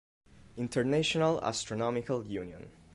[0.57, 2.71] International Astronomical Union.